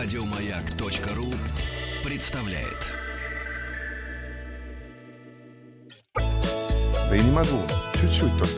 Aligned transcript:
Радиомаяк.ру 0.00 1.26
представляет. 2.08 2.86
Да 6.14 7.16
и 7.16 7.20
не 7.20 7.32
могу. 7.32 7.62
Чуть-чуть 7.94 8.30
только. 8.38 8.54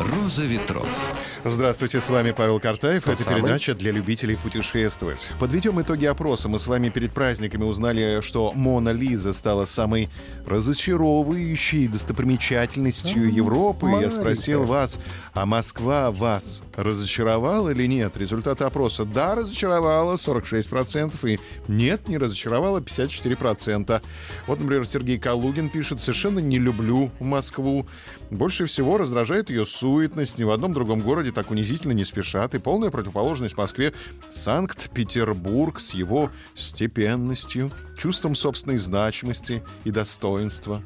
Роза 0.00 0.42
ветров. 0.42 1.14
Здравствуйте, 1.44 2.00
с 2.00 2.08
вами 2.08 2.32
Павел 2.32 2.58
Картаев. 2.58 3.04
Тот 3.04 3.14
Это 3.14 3.24
самый. 3.24 3.42
передача 3.42 3.74
для 3.74 3.92
любителей 3.92 4.34
путешествовать. 4.34 5.30
Подведем 5.38 5.80
итоги 5.80 6.06
опроса. 6.06 6.48
Мы 6.48 6.58
с 6.58 6.66
вами 6.66 6.88
перед 6.88 7.12
праздниками 7.12 7.62
узнали, 7.62 8.20
что 8.22 8.52
Мона 8.54 8.90
Лиза 8.90 9.32
стала 9.32 9.66
самой 9.66 10.08
разочаровывающей 10.46 11.86
достопримечательностью 11.86 13.32
Европы. 13.32 13.86
Я 13.86 13.92
маленькая. 13.92 14.18
спросил 14.18 14.64
вас, 14.64 14.98
а 15.34 15.46
Москва 15.46 16.10
вас 16.10 16.62
разочаровала 16.76 17.70
или 17.70 17.86
нет? 17.86 18.16
Результаты 18.16 18.64
опроса 18.64 19.04
да, 19.04 19.34
разочаровала 19.34 20.14
46%, 20.14 21.28
и 21.28 21.38
нет, 21.68 22.08
не 22.08 22.18
разочаровала 22.18 22.78
54%. 22.80 24.02
Вот, 24.46 24.60
например, 24.60 24.86
Сергей 24.86 25.18
Калугин 25.18 25.68
пишет, 25.68 26.00
совершенно 26.00 26.38
не 26.38 26.58
люблю 26.58 27.10
Москву. 27.20 27.86
Больше 28.30 28.66
всего 28.66 28.98
раздражает 28.98 29.50
ее 29.50 29.66
суетность. 29.66 30.38
Ни 30.38 30.44
в 30.44 30.50
одном 30.50 30.72
другом 30.72 31.00
городе 31.00 31.30
так 31.30 31.50
унизительно 31.50 31.92
не 31.92 32.04
спешат. 32.04 32.54
И 32.54 32.58
полная 32.58 32.90
противоположность 32.90 33.56
Москве 33.56 33.92
Санкт-Петербург 34.30 35.80
с 35.80 35.94
его 35.94 36.30
степенностью, 36.54 37.70
чувством 37.96 38.34
собственной 38.34 38.78
значимости 38.78 39.62
и 39.84 39.90
достоинства. 39.90 40.82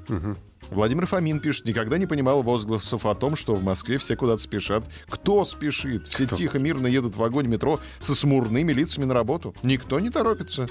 Владимир 0.71 1.07
Фомин 1.07 1.41
пишет, 1.41 1.65
никогда 1.65 1.99
не 1.99 2.07
понимал 2.07 2.43
возгласов 2.43 3.07
о 3.07 3.15
том, 3.15 3.37
что 3.37 3.55
в 3.55 3.63
Москве 3.63 3.99
все 3.99 4.17
куда-то 4.17 4.43
спешат. 4.43 4.85
Кто 5.09 5.45
спешит? 5.45 6.07
Все 6.09 6.27
тихо, 6.27 6.59
мирно 6.59 6.87
едут 6.87 7.15
в 7.15 7.19
вагоне 7.19 7.49
метро 7.49 7.81
со 8.01 8.15
смурными 8.15 8.73
лицами 8.73 9.05
на 9.05 9.15
работу. 9.15 9.55
Никто 9.63 9.99
не 10.01 10.11
торопится. 10.11 10.69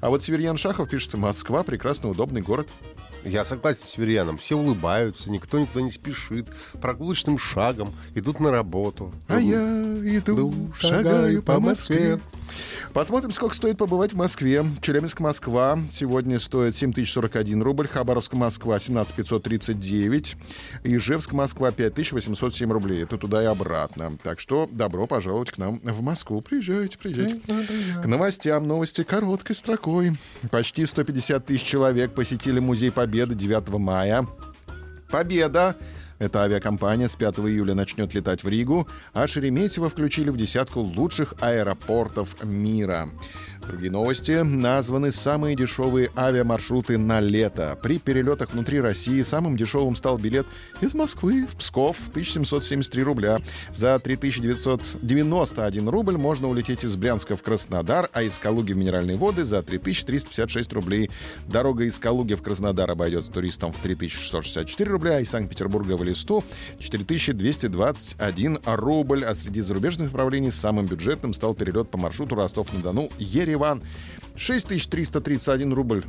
А 0.00 0.10
вот 0.10 0.22
Северьян 0.22 0.56
Шахов 0.56 0.88
пишет, 0.88 1.14
Москва 1.14 1.62
прекрасно 1.62 2.10
удобный 2.10 2.42
город. 2.42 2.68
Я 3.24 3.44
согласен 3.46 3.84
с 3.84 3.88
Северяном. 3.88 4.36
Все 4.36 4.56
улыбаются, 4.56 5.30
никто 5.30 5.58
никуда 5.58 5.80
не 5.80 5.90
спешит. 5.90 6.46
Прогулочным 6.80 7.38
шагом 7.38 7.94
идут 8.14 8.38
на 8.38 8.50
работу. 8.50 9.12
А 9.28 9.40
я 9.40 9.62
иду, 9.62 10.34
Иду, 10.34 10.72
шагаю 10.78 11.42
по 11.42 11.58
Москве. 11.58 12.20
Посмотрим, 12.92 13.32
сколько 13.32 13.56
стоит 13.56 13.78
побывать 13.78 14.12
в 14.12 14.16
Москве. 14.16 14.64
Челябинск-Москва 14.82 15.78
сегодня 15.90 16.38
стоит 16.38 16.76
7041 16.76 17.62
рубль, 17.62 17.88
Хабаровск-Москва 17.88 18.78
17539, 18.78 20.36
Ижевск-Москва 20.84 21.72
5807 21.72 22.70
рублей. 22.70 23.02
Это 23.02 23.16
туда 23.16 23.42
и 23.42 23.46
обратно. 23.46 24.18
Так 24.22 24.38
что 24.38 24.68
добро 24.70 25.06
пожаловать 25.06 25.50
к 25.50 25.58
нам 25.58 25.80
в 25.82 26.02
Москву. 26.02 26.42
Приезжайте, 26.42 26.98
приезжайте. 26.98 27.40
К 28.02 28.06
новостям. 28.06 28.68
Новости 28.68 29.02
короткой 29.02 29.56
строкой. 29.56 30.12
Почти 30.50 30.84
150 30.84 31.46
тысяч 31.46 31.64
человек 31.64 32.12
посетили 32.12 32.58
Музей 32.58 32.92
Победы 32.92 33.13
9 33.14 33.68
мая. 33.78 34.26
Победа! 35.10 35.76
Эта 36.18 36.42
авиакомпания 36.42 37.08
с 37.08 37.16
5 37.16 37.40
июля 37.40 37.74
начнет 37.74 38.14
летать 38.14 38.44
в 38.44 38.48
Ригу, 38.48 38.86
а 39.12 39.26
Шереметьево 39.26 39.88
включили 39.88 40.30
в 40.30 40.36
десятку 40.36 40.80
лучших 40.80 41.34
аэропортов 41.40 42.42
мира. 42.44 43.08
Другие 43.66 43.90
новости. 43.90 44.42
Названы 44.42 45.10
самые 45.10 45.56
дешевые 45.56 46.10
авиамаршруты 46.16 46.98
на 46.98 47.20
лето. 47.20 47.78
При 47.82 47.98
перелетах 47.98 48.52
внутри 48.52 48.80
России 48.80 49.22
самым 49.22 49.56
дешевым 49.56 49.96
стал 49.96 50.18
билет 50.18 50.46
из 50.82 50.92
Москвы 50.92 51.46
в 51.46 51.56
Псков 51.56 51.96
1773 52.10 53.02
рубля. 53.02 53.40
За 53.74 53.98
3991 53.98 55.88
рубль 55.88 56.18
можно 56.18 56.48
улететь 56.48 56.84
из 56.84 56.96
Брянска 56.96 57.36
в 57.36 57.42
Краснодар, 57.42 58.10
а 58.12 58.22
из 58.22 58.38
Калуги 58.38 58.72
в 58.72 58.76
Минеральные 58.76 59.16
воды 59.16 59.44
за 59.44 59.62
3356 59.62 60.72
рублей. 60.74 61.10
Дорога 61.48 61.84
из 61.84 61.98
Калуги 61.98 62.34
в 62.34 62.42
Краснодар 62.42 62.90
обойдется 62.90 63.32
туристам 63.32 63.72
в 63.72 63.78
3664 63.78 64.90
рубля, 64.90 65.16
а 65.16 65.20
из 65.20 65.30
Санкт-Петербурга 65.30 65.96
в 65.96 66.02
Листу 66.04 66.44
4221 66.78 68.58
рубль. 68.64 69.24
А 69.24 69.34
среди 69.34 69.60
зарубежных 69.60 70.12
направлений 70.12 70.50
самым 70.50 70.86
бюджетным 70.86 71.34
стал 71.34 71.54
перелет 71.54 71.90
по 71.90 71.98
маршруту 71.98 72.34
Ростов-на-Дону 72.34 73.08
Ереван 73.18 73.82
6331 74.36 75.72
рубль. 75.72 76.04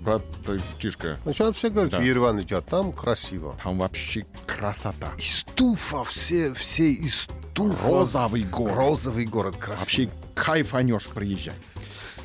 Братишка, 0.00 1.16
Ну, 1.24 1.32
сейчас 1.32 1.56
все 1.56 1.70
говорят, 1.70 1.90
Да. 1.90 2.00
Ереван 2.00 2.40
идет, 2.40 2.66
там 2.66 2.92
красиво. 2.92 3.56
там 3.62 3.78
вообще 3.78 4.26
красота. 4.46 5.12
Из 5.18 5.44
туфа, 5.54 6.04
все, 6.04 6.52
все 6.54 6.92
из 6.92 7.26
туфа. 7.52 7.88
Розовый 7.88 8.44
город. 8.44 8.74
Розовый 8.76 9.24
город 9.26 9.56
красивый. 9.56 9.78
Вообще 9.80 10.08
кайфанешь, 10.34 11.06
приезжай. 11.08 11.54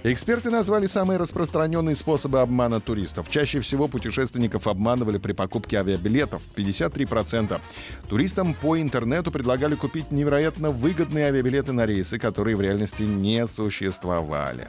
Эксперты 0.06 0.50
назвали 0.50 0.86
самые 0.86 1.18
распространенные 1.18 1.96
способы 1.96 2.42
обмана 2.42 2.82
туристов. 2.82 3.30
Чаще 3.30 3.62
всего 3.62 3.88
путешественников 3.88 4.68
обманывали 4.68 5.18
при 5.18 5.32
покупке 5.32 5.80
авиабилетов 5.80 6.42
53%. 6.58 7.62
Туристам 8.10 8.54
по 8.54 8.78
интернету 8.82 9.32
предлагали 9.32 9.76
купить 9.76 10.12
невероятно 10.12 10.72
выгодные 10.72 11.28
авиабилеты 11.28 11.72
на 11.72 11.86
рейсы, 11.86 12.20
которые 12.20 12.58
в 12.58 12.62
реальности 12.62 13.04
не 13.04 13.48
существовали. 13.48 14.68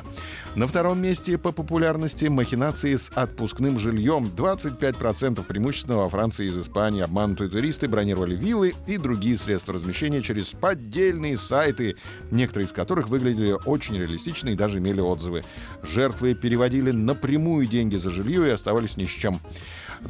На 0.55 0.69
втором 0.69 1.03
месте 1.03 1.37
по 1.37 1.51
популярности 1.51 2.27
махинации 2.27 2.95
с 2.95 3.11
отпускным 3.13 3.81
жильем. 3.81 4.27
25% 4.37 5.43
преимущественно 5.43 5.99
во 5.99 6.09
Франции 6.09 6.47
из 6.47 6.57
Испании 6.57 7.03
обманутые 7.03 7.51
туристы 7.51 7.89
бронировали 7.89 8.37
виллы 8.37 8.73
и 8.87 8.99
другие 8.99 9.37
средства 9.37 9.75
размещения 9.75 10.23
через 10.23 10.51
поддельные 10.51 11.37
сайты, 11.37 11.97
некоторые 12.31 12.69
из 12.69 12.73
которых 12.73 13.09
выглядели 13.09 13.57
очень 13.67 13.99
реалистично 13.99 14.51
и 14.51 14.55
даже 14.55 14.79
имели 14.79 15.01
отзывы. 15.01 15.24
Жертвы 15.83 16.35
переводили 16.35 16.91
напрямую 16.91 17.67
деньги 17.67 17.97
за 17.97 18.11
жилье 18.11 18.47
и 18.47 18.51
оставались 18.51 18.97
ни 18.97 19.07
с 19.07 19.11
чем. 19.11 19.41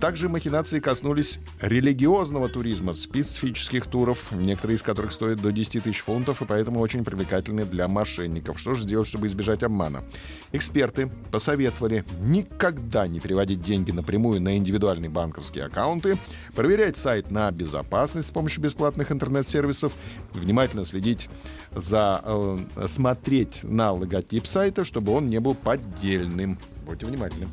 Также 0.01 0.29
махинации 0.29 0.81
коснулись 0.81 1.39
религиозного 1.61 2.49
туризма, 2.49 2.95
специфических 2.95 3.87
туров, 3.87 4.33
некоторые 4.33 4.77
из 4.77 4.83
которых 4.83 5.13
стоят 5.13 5.41
до 5.41 5.53
10 5.53 5.85
тысяч 5.85 6.03
фунтов 6.03 6.43
и 6.43 6.45
поэтому 6.45 6.81
очень 6.81 7.05
привлекательны 7.05 7.65
для 7.65 7.87
мошенников. 7.87 8.59
Что 8.59 8.75
же 8.75 8.83
сделать, 8.83 9.07
чтобы 9.07 9.29
избежать 9.29 9.63
обмана? 9.63 10.05
Эксперты 10.53 11.11
посоветовали 11.31 12.05
никогда 12.21 13.07
не 13.07 13.21
переводить 13.21 13.63
деньги 13.63 13.93
напрямую 13.93 14.41
на 14.41 14.57
индивидуальные 14.57 15.11
банковские 15.11 15.65
аккаунты, 15.65 16.19
проверять 16.55 16.97
сайт 16.97 17.31
на 17.31 17.51
безопасность 17.51 18.29
с 18.29 18.33
помощью 18.33 18.63
бесплатных 18.63 19.13
интернет-сервисов, 19.13 19.95
внимательно 20.33 20.85
следить 20.85 21.29
за 21.75 22.21
э, 22.25 22.59
смотреть 22.89 23.61
на 23.65 23.93
логотип 23.93 24.47
сайта, 24.47 24.85
чтобы 24.85 25.04
он 25.13 25.29
не 25.29 25.41
был 25.41 25.55
поддельным. 25.55 26.59
Будьте 26.87 27.07
внимательны. 27.07 27.49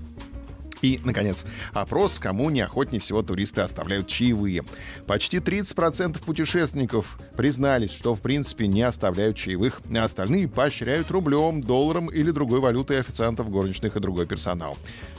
И, 0.82 1.00
наконец, 1.04 1.46
опрос, 1.74 2.20
кому 2.20 2.50
неохотнее 2.50 3.00
всего 3.00 3.22
туристы 3.22 3.62
оставляют 3.62 4.08
чаевые. 4.08 4.64
Почти 5.06 5.38
30% 5.38 6.24
путешественников 6.24 7.20
признались, 7.38 7.92
что 7.92 8.16
в 8.16 8.22
принципе 8.22 8.68
не 8.68 8.82
оставляют 8.82 9.38
чаевых, 9.38 9.82
а 9.96 10.04
остальные 10.04 10.48
поощряют 10.48 11.12
рублем, 11.12 11.62
долларом 11.62 12.10
или 12.10 12.32
другой 12.32 12.60
валютой 12.60 13.00
официантов, 13.00 13.50
горничных 13.50 13.96
и 13.96 14.00
другой 14.00 14.26
персонал. 14.26 14.76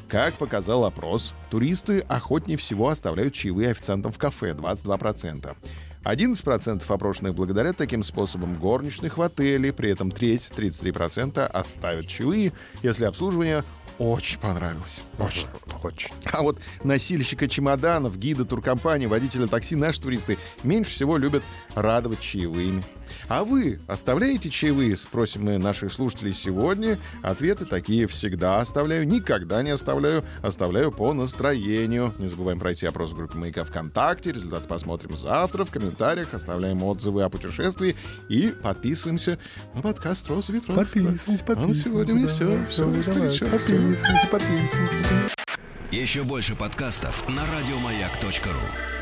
Как 0.09 0.35
показал 0.35 0.85
опрос, 0.85 1.35
туристы 1.51 2.01
охотнее 2.01 2.59
всего 2.59 2.89
оставляют 2.89 3.35
чаевые 3.35 3.71
официантам 3.71 4.13
в 4.13 4.19
кафе 4.19 4.51
22%. 4.51 5.57
11% 6.05 6.83
опрошенных 6.89 7.35
благодарят 7.35 7.77
таким 7.77 8.03
способом 8.03 8.57
горничных 8.57 9.19
в 9.19 9.23
отеле, 9.23 9.73
при 9.73 9.91
этом 9.91 10.11
треть, 10.11 10.51
33% 10.55 11.41
оставят 11.45 12.09
чаевые, 12.09 12.53
если 12.83 13.05
обслуживание 13.05 13.65
очень 13.99 14.39
понравилось. 14.39 15.03
Очень. 15.19 15.47
Очень. 15.83 16.11
А 16.33 16.43
вот 16.43 16.59
носильщика 16.85 17.49
чемоданов, 17.49 18.17
гида 18.19 18.45
туркомпании, 18.45 19.07
водителя 19.07 19.47
такси 19.47 19.77
наши 19.77 20.01
туристы 20.01 20.39
меньше 20.63 20.93
всего 20.93 21.17
любят 21.17 21.43
радовать 21.75 22.21
чаевыми. 22.21 22.83
А 23.29 23.45
вы 23.45 23.81
оставляете 23.87 24.51
чаевые, 24.51 24.97
спросим 24.97 25.45
мы 25.45 25.59
наших 25.59 25.93
слушателей 25.93 26.33
сегодня. 26.33 26.99
Ответы 27.23 27.65
такие 27.65 28.07
всегда 28.07 28.61
оставляю, 28.61 29.07
никогда 29.07 29.63
не 29.63 29.71
оставляю, 29.71 30.25
оставляю 30.43 30.93
по 30.93 31.13
настроению. 31.13 32.15
Не 32.19 32.29
забываем 32.29 32.59
пройти 32.59 32.87
опрос 32.87 33.11
в 33.11 33.15
группе 33.15 33.39
Маяка 33.39 33.65
ВКонтакте. 33.65 34.33
Результаты 34.33 34.67
посмотрим 34.67 35.17
завтра 35.17 35.65
в 35.65 35.71
комментариях. 35.71 36.35
Оставляем 36.35 36.83
отзывы 36.83 37.23
о 37.23 37.29
путешествии 37.29 37.97
и 38.29 38.53
подписываемся 38.63 39.39
на 39.75 39.83
подкаст 39.83 40.29
«Роза 40.29 40.53
ветров». 40.53 40.77
Подписывайтесь, 40.77 41.45
А 41.47 41.67
на 41.67 41.75
сегодня 41.75 42.15
мы 42.15 42.29
все, 42.29 42.65
все, 42.71 42.91
встречаемся. 43.03 43.82
Подписывайтесь, 43.83 44.29
подписывайтесь. 44.31 45.35
Еще 45.91 46.23
больше 46.23 46.55
подкастов 46.55 47.29
на 47.29 47.43
радиомаяк.ру. 47.45 49.02